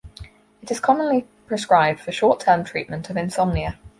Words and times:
It 0.63 0.71
is 0.71 0.79
commonly 0.79 1.27
prescribed 1.45 1.99
for 1.99 2.11
short-term 2.11 2.63
treatment 2.63 3.11
of 3.11 3.17
insomnia. 3.17 3.77